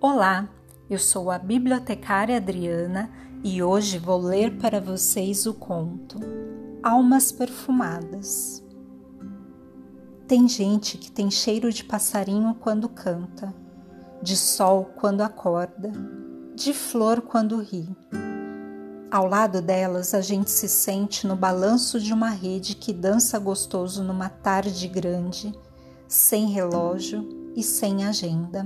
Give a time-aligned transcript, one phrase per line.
[0.00, 0.48] Olá,
[0.88, 3.10] eu sou a bibliotecária Adriana
[3.42, 6.20] e hoje vou ler para vocês o conto
[6.80, 8.62] Almas Perfumadas.
[10.28, 13.52] Tem gente que tem cheiro de passarinho quando canta,
[14.22, 15.90] de sol quando acorda,
[16.54, 17.88] de flor quando ri.
[19.10, 24.04] Ao lado delas, a gente se sente no balanço de uma rede que dança gostoso
[24.04, 25.52] numa tarde grande,
[26.06, 28.64] sem relógio e sem agenda.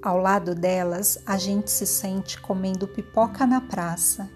[0.00, 4.30] Ao lado delas, a gente se sente comendo pipoca na praça,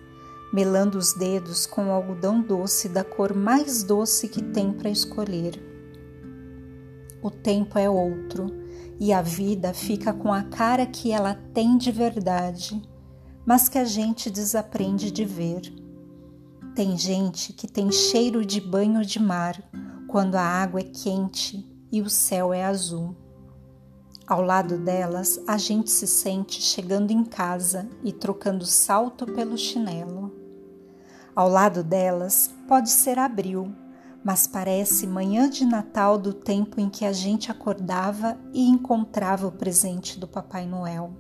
[0.53, 5.55] melando os dedos com algodão doce da cor mais doce que tem para escolher.
[7.23, 8.47] O tempo é outro
[8.99, 12.83] e a vida fica com a cara que ela tem de verdade,
[13.47, 15.61] mas que a gente desaprende de ver.
[16.75, 19.63] Tem gente que tem cheiro de banho de mar
[20.09, 23.17] quando a água é quente e o céu é azul.
[24.27, 30.33] Ao lado delas, a gente se sente chegando em casa e trocando salto pelo chinelo.
[31.35, 33.75] Ao lado delas, pode ser abril,
[34.25, 39.53] mas parece manhã de Natal do tempo em que a gente acordava e encontrava o
[39.53, 41.13] presente do Papai Noel.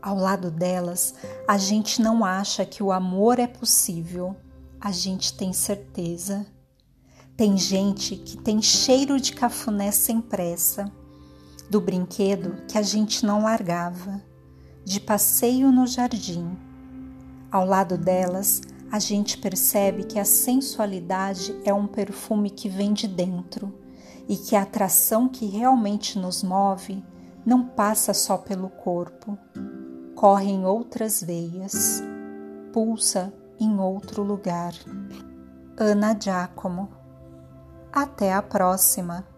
[0.00, 1.14] Ao lado delas,
[1.48, 4.36] a gente não acha que o amor é possível,
[4.80, 6.46] a gente tem certeza.
[7.36, 10.92] Tem gente que tem cheiro de cafuné sem pressa
[11.68, 14.22] do brinquedo que a gente não largava,
[14.84, 16.56] de passeio no jardim.
[17.50, 23.08] Ao lado delas, a gente percebe que a sensualidade é um perfume que vem de
[23.08, 23.74] dentro
[24.28, 27.04] e que a atração que realmente nos move
[27.44, 29.38] não passa só pelo corpo,
[30.14, 32.02] corre em outras veias,
[32.72, 34.72] pulsa em outro lugar.
[35.76, 36.88] Ana Giacomo.
[37.92, 39.35] Até a próxima!